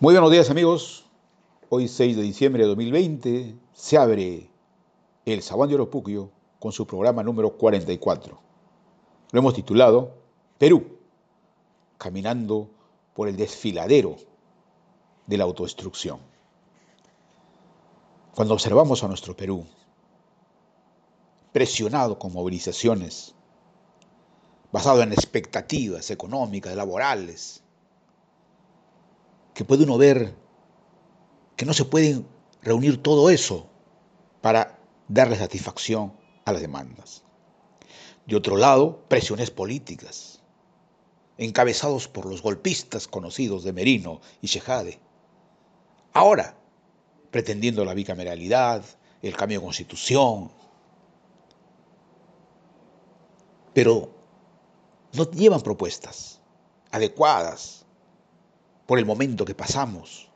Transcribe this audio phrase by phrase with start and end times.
[0.00, 1.04] Muy buenos días amigos.
[1.68, 4.50] Hoy 6 de diciembre de 2020 se abre
[5.24, 8.36] el Sabán de Oropuquio con su programa número 44.
[9.30, 10.16] Lo hemos titulado
[10.58, 10.98] Perú,
[11.96, 12.70] caminando
[13.14, 14.16] por el desfiladero
[15.28, 16.18] de la autodestrucción.
[18.34, 19.64] Cuando observamos a nuestro Perú,
[21.52, 23.36] presionado con movilizaciones,
[24.72, 27.63] basado en expectativas económicas, laborales,
[29.54, 30.34] que puede uno ver
[31.56, 32.24] que no se puede
[32.62, 33.66] reunir todo eso
[34.40, 36.12] para darle satisfacción
[36.44, 37.22] a las demandas.
[38.26, 40.42] De otro lado, presiones políticas,
[41.38, 44.98] encabezados por los golpistas conocidos de Merino y Shejade.
[46.12, 46.56] Ahora,
[47.30, 48.84] pretendiendo la bicameralidad,
[49.22, 50.50] el cambio de constitución,
[53.72, 54.10] pero
[55.12, 56.40] no llevan propuestas
[56.90, 57.83] adecuadas
[58.86, 60.28] por el momento que pasamos.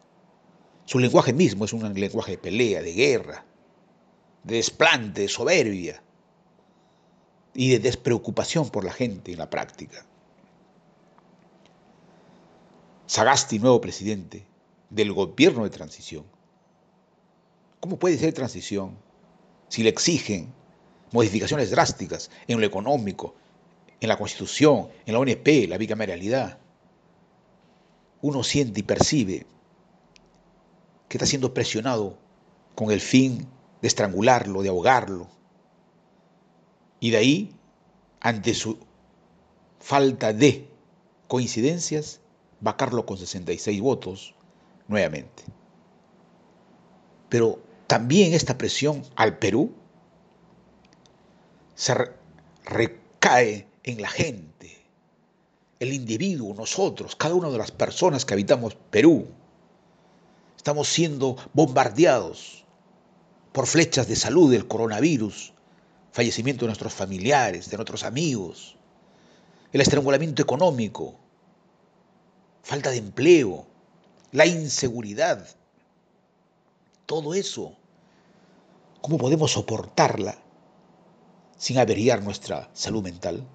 [0.84, 3.44] Su lenguaje mismo es un lenguaje de pelea, de guerra,
[4.44, 6.02] de desplante, de soberbia
[7.54, 10.06] y de despreocupación por la gente en la práctica.
[13.06, 14.46] Sagasti, nuevo presidente
[14.90, 16.24] del gobierno de transición.
[17.80, 18.96] ¿Cómo puede ser transición
[19.68, 20.52] si le exigen
[21.12, 23.34] modificaciones drásticas en lo económico,
[24.00, 26.58] en la Constitución, en la ONP, la bicameralidad,
[28.20, 29.46] uno siente y percibe
[31.08, 32.18] que está siendo presionado
[32.74, 33.46] con el fin
[33.80, 35.28] de estrangularlo, de ahogarlo.
[37.00, 37.54] Y de ahí,
[38.20, 38.78] ante su
[39.80, 40.68] falta de
[41.28, 42.20] coincidencias,
[42.60, 44.34] vacarlo con 66 votos
[44.88, 45.44] nuevamente.
[47.28, 49.74] Pero también esta presión al Perú
[51.74, 51.94] se
[52.64, 54.77] recae en la gente,
[55.80, 59.28] el individuo, nosotros, cada una de las personas que habitamos Perú.
[60.56, 62.64] Estamos siendo bombardeados
[63.52, 65.52] por flechas de salud del coronavirus,
[66.12, 68.76] fallecimiento de nuestros familiares, de nuestros amigos,
[69.72, 71.14] el estrangulamiento económico,
[72.62, 73.66] falta de empleo,
[74.32, 75.46] la inseguridad.
[77.06, 77.76] Todo eso,
[79.00, 80.38] ¿cómo podemos soportarla
[81.56, 83.46] sin averiar nuestra salud mental?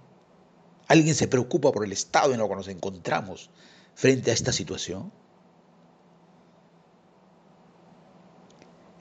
[0.88, 3.50] ¿Alguien se preocupa por el estado en el que nos encontramos
[3.96, 5.12] frente a esta situación?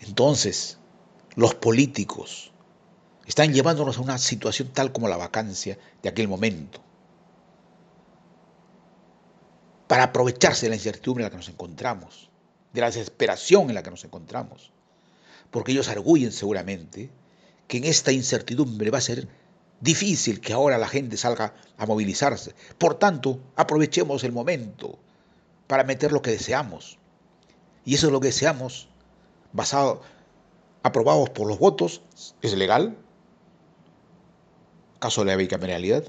[0.01, 0.79] Entonces,
[1.35, 2.53] los políticos
[3.27, 6.81] están llevándonos a una situación tal como la vacancia de aquel momento,
[9.87, 12.31] para aprovecharse de la incertidumbre en la que nos encontramos,
[12.73, 14.73] de la desesperación en la que nos encontramos,
[15.51, 17.11] porque ellos arguyen seguramente
[17.69, 19.29] que en esta incertidumbre va a ser
[19.83, 22.55] difícil que ahora la gente salga a movilizarse.
[22.79, 24.99] Por tanto, aprovechemos el momento
[25.67, 26.99] para meter lo que deseamos.
[27.85, 28.89] Y eso es lo que deseamos,
[29.53, 30.01] basado,
[30.85, 32.01] aprobados por los votos,
[32.41, 32.97] es legal.
[35.01, 36.05] Caso de la bicameralidad.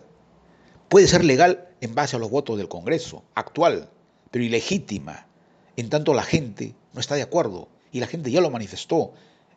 [0.88, 3.90] Puede ser legal en base a los votos del Congreso actual,
[4.30, 5.26] pero ilegítima,
[5.76, 9.14] en tanto la gente no está de acuerdo y la gente ya lo manifestó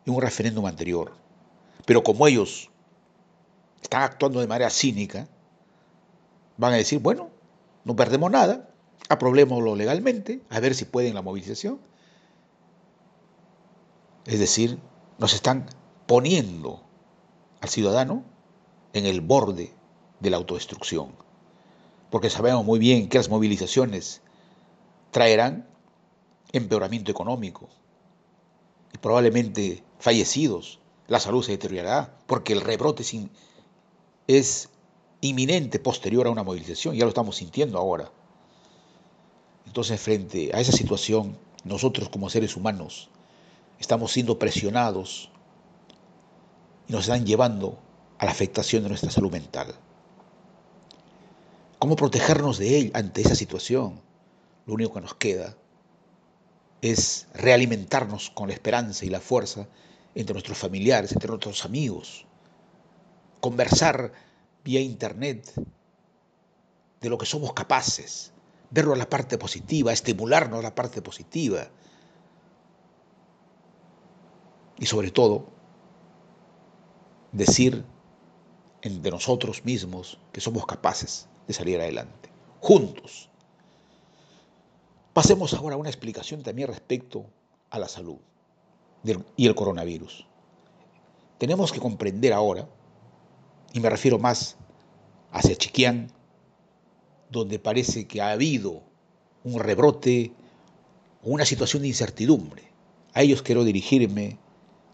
[0.07, 1.13] en un referéndum anterior.
[1.85, 2.71] Pero como ellos
[3.81, 5.27] están actuando de manera cínica,
[6.57, 7.29] van a decir, bueno,
[7.83, 8.69] no perdemos nada,
[9.09, 11.79] aprobémoslo legalmente, a ver si pueden la movilización.
[14.25, 14.79] Es decir,
[15.19, 15.67] nos están
[16.05, 16.83] poniendo
[17.61, 18.23] al ciudadano
[18.93, 19.73] en el borde
[20.19, 21.13] de la autodestrucción,
[22.09, 24.21] porque sabemos muy bien que las movilizaciones
[25.11, 25.67] traerán
[26.51, 27.69] empeoramiento económico
[28.93, 33.31] y probablemente fallecidos, la salud se deteriorará, porque el rebrote sin,
[34.27, 34.69] es
[35.21, 38.11] inminente posterior a una movilización, ya lo estamos sintiendo ahora.
[39.65, 43.09] Entonces, frente a esa situación, nosotros como seres humanos
[43.79, 45.29] estamos siendo presionados
[46.87, 47.77] y nos están llevando
[48.17, 49.75] a la afectación de nuestra salud mental.
[51.79, 54.01] ¿Cómo protegernos de él ante esa situación?
[54.65, 55.55] Lo único que nos queda
[56.81, 59.67] es realimentarnos con la esperanza y la fuerza
[60.15, 62.25] entre nuestros familiares, entre nuestros amigos,
[63.41, 64.13] conversar
[64.67, 65.53] vía internet
[66.99, 68.33] de lo que somos capaces,
[68.69, 71.69] verlo a la parte positiva, estimularnos a la parte positiva.
[74.77, 75.45] Y sobre todo,
[77.31, 77.85] decir
[78.81, 82.29] de nosotros mismos que somos capaces de salir adelante,
[82.59, 83.29] juntos.
[85.13, 87.25] Pasemos ahora a una explicación también respecto
[87.69, 88.17] a la salud
[89.37, 90.27] y el coronavirus.
[91.37, 92.67] Tenemos que comprender ahora
[93.73, 94.57] y me refiero más
[95.31, 96.11] hacia Chiquián,
[97.29, 98.83] donde parece que ha habido
[99.43, 100.33] un rebrote
[101.23, 102.71] una situación de incertidumbre.
[103.13, 104.39] A ellos quiero dirigirme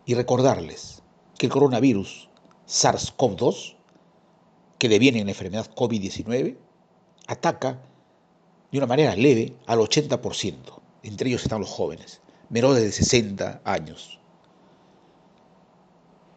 [0.06, 1.04] y recordarles
[1.38, 2.30] que el coronavirus
[2.68, 3.75] SARS-CoV-2,
[4.80, 6.58] que deviene en la enfermedad COVID-19,
[7.28, 7.80] ataca
[8.72, 10.81] de una manera leve al 80%.
[11.04, 14.19] Entre ellos están los jóvenes, menores de 60 años.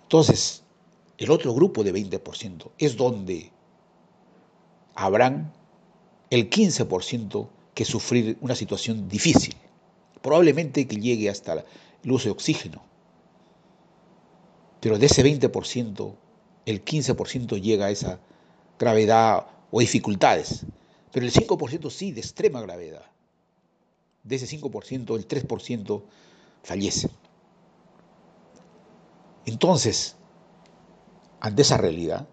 [0.03, 0.66] Entonces,
[1.19, 3.51] el otro grupo de 20% es donde
[4.95, 5.53] habrán
[6.31, 9.55] el 15% que sufrir una situación difícil,
[10.23, 11.65] probablemente que llegue hasta
[12.03, 12.83] el uso de oxígeno.
[14.81, 16.15] Pero de ese 20%,
[16.67, 18.21] el 15% llega a esa
[18.79, 20.67] gravedad o dificultades.
[21.13, 23.07] Pero el 5% sí, de extrema gravedad.
[24.23, 26.03] De ese 5%, el 3%
[26.63, 27.09] fallece.
[29.47, 30.16] Entonces,
[31.47, 32.27] ante esa realidad,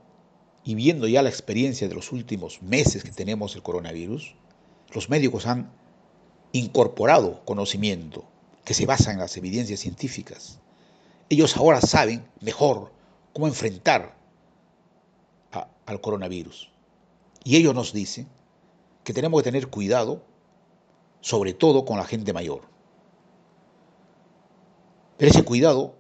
[0.63, 4.33] y viendo ya la experiencia de los últimos meses que tenemos el coronavirus,
[4.91, 5.71] los médicos han
[6.51, 8.25] incorporado conocimiento
[8.65, 10.57] que se basa en las evidencias científicas.
[11.29, 12.91] Ellos ahora saben mejor
[13.33, 14.17] cómo enfrentar
[15.85, 16.71] al coronavirus.
[17.43, 18.27] Y ellos nos dicen
[19.03, 20.23] que tenemos que tener cuidado,
[21.21, 22.61] sobre todo con la gente mayor.
[25.17, 25.93] Pero ese cuidado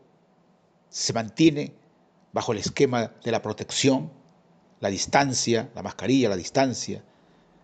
[0.89, 1.82] se mantiene
[2.33, 4.11] bajo el esquema de la protección,
[4.79, 7.03] la distancia, la mascarilla, la distancia,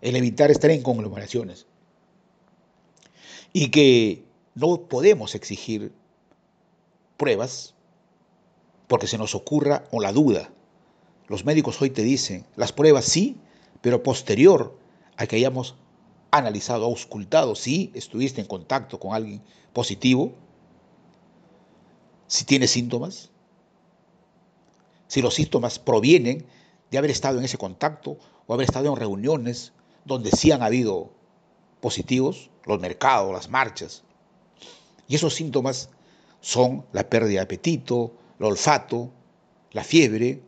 [0.02, 1.66] el evitar estar en conglomeraciones.
[3.52, 4.24] Y que
[4.56, 5.92] no podemos exigir
[7.18, 7.74] pruebas
[8.88, 10.52] porque se nos ocurra o la duda.
[11.28, 13.38] Los médicos hoy te dicen, las pruebas sí,
[13.82, 14.78] pero posterior
[15.18, 15.76] a que hayamos
[16.32, 19.42] analizado, auscultado si estuviste en contacto con alguien
[19.74, 20.34] positivo,
[22.28, 23.32] si tienes síntomas,
[25.10, 26.46] si los síntomas provienen
[26.92, 28.18] de haber estado en ese contacto
[28.48, 29.74] o haber estado en reuniones
[30.06, 31.10] donde sí han habido
[31.82, 34.04] positivos, los mercados, las marchas.
[35.08, 35.90] Y esos síntomas
[36.42, 39.10] son la pérdida de apetito, el olfato,
[39.72, 40.44] la fiebre.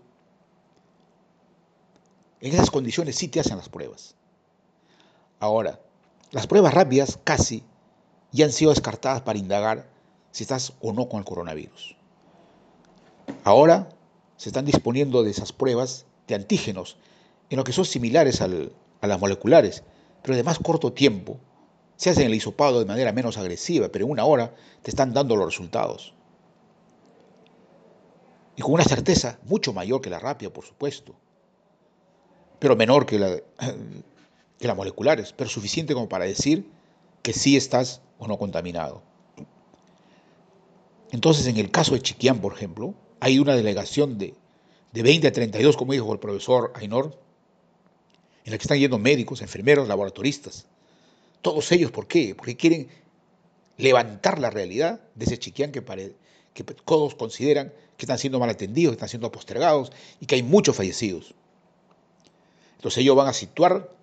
[2.40, 4.16] En esas condiciones sí te hacen las pruebas.
[5.40, 5.82] Ahora,
[6.30, 7.64] las pruebas rápidas casi
[8.32, 9.90] ya han sido descartadas para indagar
[10.30, 11.96] si estás o no con el coronavirus.
[13.44, 13.90] Ahora
[14.42, 16.98] se están disponiendo de esas pruebas de antígenos
[17.52, 19.84] en lo que son similares a las moleculares,
[20.24, 21.38] pero de más corto tiempo.
[21.96, 25.36] Se hacen el hisopado de manera menos agresiva, pero en una hora te están dando
[25.36, 26.16] los resultados.
[28.56, 31.14] Y con una certeza mucho mayor que la rápida, por supuesto,
[32.58, 33.36] pero menor que, la,
[34.58, 36.68] que las moleculares, pero suficiente como para decir
[37.22, 39.04] que sí estás o no contaminado.
[41.12, 44.34] Entonces, en el caso de Chiquián, por ejemplo, hay una delegación de,
[44.92, 47.18] de 20 a 32, como dijo el profesor Ainor,
[48.44, 50.66] en la que están yendo médicos, enfermeros, laboratoristas.
[51.42, 52.36] Todos ellos, ¿por qué?
[52.36, 52.90] Porque quieren
[53.78, 55.84] levantar la realidad de ese Chiquián que,
[56.54, 60.44] que todos consideran que están siendo mal atendidos, que están siendo postergados y que hay
[60.44, 61.36] muchos fallecidos.
[62.78, 63.94] Entonces ellos van a situar,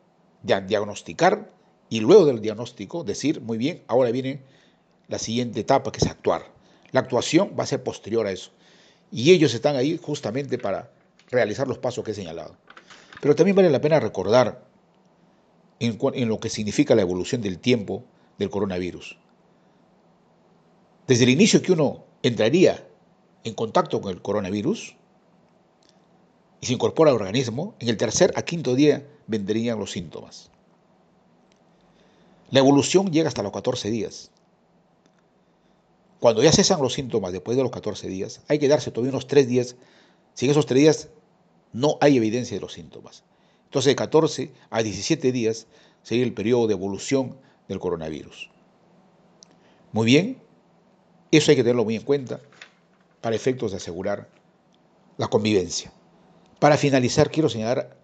[0.42, 1.50] diagnosticar
[1.88, 4.40] y luego del diagnóstico decir, muy bien, ahora viene
[5.08, 6.46] la siguiente etapa que es actuar.
[6.92, 8.52] La actuación va a ser posterior a eso.
[9.10, 10.90] Y ellos están ahí justamente para
[11.30, 12.56] realizar los pasos que he señalado.
[13.20, 14.64] Pero también vale la pena recordar
[15.80, 18.04] en, lo que significa la evolución del tiempo
[18.38, 19.18] del coronavirus.
[21.06, 22.86] Desde el inicio que uno entraría
[23.44, 24.96] en contacto con el coronavirus
[26.60, 30.50] y se incorpora al organismo, en el tercer a quinto día vendrían los síntomas.
[32.50, 34.30] La evolución llega hasta los 14 días.
[36.20, 39.26] Cuando ya cesan los síntomas después de los 14 días, hay que darse todavía unos
[39.26, 39.76] 3 días.
[40.34, 41.08] Si en esos 3 días
[41.72, 43.22] no hay evidencia de los síntomas.
[43.64, 45.66] Entonces, de 14 a 17 días
[46.02, 47.36] sería el periodo de evolución
[47.68, 48.50] del coronavirus.
[49.92, 50.40] Muy bien,
[51.30, 52.40] eso hay que tenerlo muy en cuenta
[53.20, 54.28] para efectos de asegurar
[55.18, 55.92] la convivencia.
[56.58, 57.96] Para finalizar, quiero señalar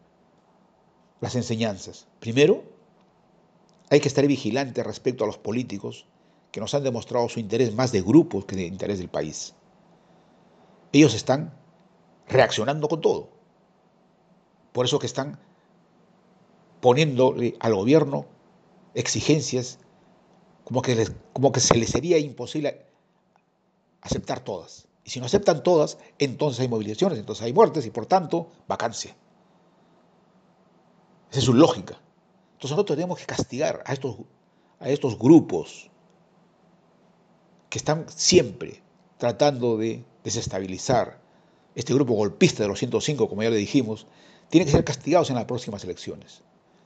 [1.20, 2.06] las enseñanzas.
[2.20, 2.62] Primero,
[3.90, 6.06] hay que estar vigilante respecto a los políticos
[6.54, 9.54] que nos han demostrado su interés más de grupos que de interés del país.
[10.92, 11.52] Ellos están
[12.28, 13.30] reaccionando con todo.
[14.70, 15.40] Por eso que están
[16.80, 18.26] poniéndole al gobierno
[18.94, 19.80] exigencias
[20.62, 22.86] como que, como que se les sería imposible
[24.00, 24.86] aceptar todas.
[25.02, 29.16] Y si no aceptan todas, entonces hay movilizaciones, entonces hay muertes y por tanto vacancia.
[31.32, 31.98] Esa es su lógica.
[32.52, 34.18] Entonces nosotros tenemos que castigar a estos,
[34.78, 35.90] a estos grupos
[37.74, 38.80] que están siempre
[39.18, 41.18] tratando de desestabilizar
[41.74, 44.06] este grupo golpista de los 105, como ya le dijimos,
[44.48, 46.42] tienen que ser castigados en las próximas elecciones.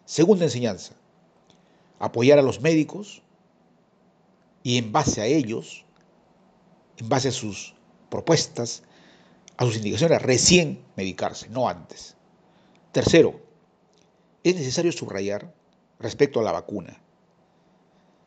[0.07, 0.95] Segunda enseñanza,
[1.99, 3.23] apoyar a los médicos
[4.63, 5.85] y en base a ellos,
[6.97, 7.75] en base a sus
[8.09, 8.83] propuestas,
[9.59, 12.17] a sus indicaciones, recién medicarse, no antes.
[12.93, 13.43] Tercero,
[14.43, 15.53] es necesario subrayar
[15.99, 16.99] respecto a la vacuna,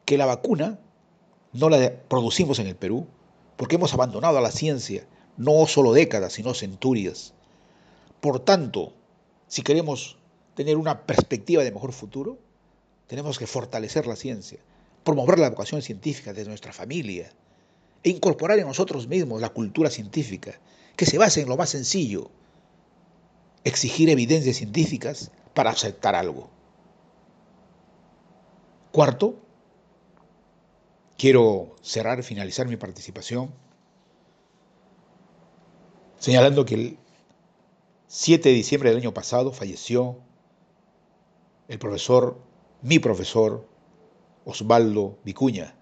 [0.06, 0.80] que la vacuna
[1.53, 3.08] no la producimos en el Perú
[3.58, 5.05] porque hemos abandonado a la ciencia
[5.38, 7.34] no solo décadas, sino centurias.
[8.20, 8.93] Por tanto,
[9.48, 10.17] si queremos
[10.55, 12.38] tener una perspectiva de mejor futuro,
[13.08, 14.60] tenemos que fortalecer la ciencia,
[15.03, 17.31] promover la educación científica desde nuestra familia
[18.03, 20.60] e incorporar en nosotros mismos la cultura científica,
[20.96, 22.31] que se base en lo más sencillo,
[23.63, 26.50] exigir evidencias científicas para aceptar algo.
[28.91, 29.36] Cuarto,
[31.21, 33.53] quiero cerrar finalizar mi participación
[36.17, 36.97] señalando que el
[38.07, 40.17] 7 de diciembre del año pasado falleció
[41.67, 42.41] el profesor,
[42.81, 43.67] mi profesor,
[44.45, 45.75] Osvaldo Vicuña,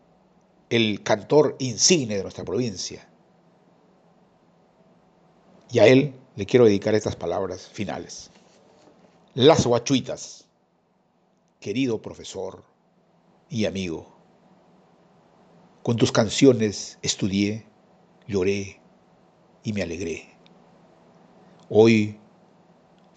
[0.70, 3.08] el cantor insigne de nuestra provincia.
[5.72, 8.30] Y a él le quiero dedicar estas palabras finales.
[9.36, 10.44] Las guachuitas,
[11.62, 12.66] querido profesor
[13.50, 14.19] y amigo,
[15.84, 17.66] con tus canciones estudié,
[18.28, 18.82] lloré
[19.64, 20.30] y me alegré.
[21.70, 22.20] Hoy,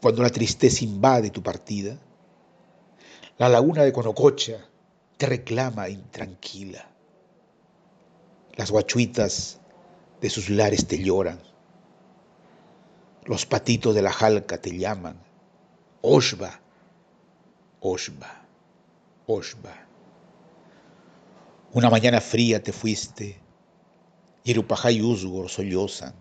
[0.00, 1.98] cuando la tristeza invade tu partida,
[3.38, 4.68] la laguna de Conococha
[5.16, 6.88] te reclama intranquila.
[8.54, 9.60] Las guachuitas
[10.20, 11.40] de sus lares te lloran.
[13.24, 15.16] Los patitos de la jalca te llaman.
[16.02, 16.60] Oshba,
[17.80, 18.46] Oshba,
[19.26, 19.81] Oshba.
[21.74, 23.40] Una mañana fría te fuiste
[24.44, 26.12] y Erupajay y Usgor sollozan.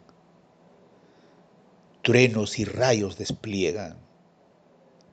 [2.03, 3.98] Truenos y rayos despliegan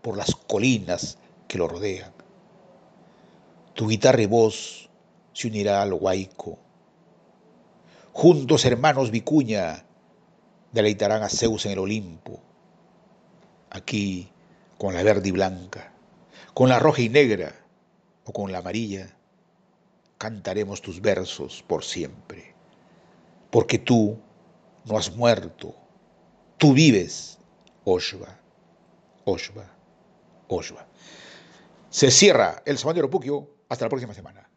[0.01, 1.19] por las colinas
[1.49, 2.13] que lo rodean.
[3.75, 4.89] Tu guitarra y voz
[5.33, 6.57] se unirá al huaico.
[8.13, 9.85] Juntos hermanos Vicuña
[10.71, 12.41] deleitarán a Zeus en el Olimpo.
[13.71, 14.31] Aquí
[14.79, 15.93] con la verde y blanca,
[16.55, 17.57] con la roja y negra
[18.25, 19.18] o con la amarilla,
[20.19, 22.55] cantaremos tus versos por siempre.
[23.51, 24.19] Porque tú
[24.85, 25.75] no has muerto
[26.59, 27.39] Tú vives,
[27.85, 28.37] Oshba,
[29.25, 29.65] Oshba,
[30.49, 30.87] Oshba.
[31.89, 33.49] Se cierra el Semanario Puquio.
[33.69, 34.48] Hasta la próxima semana.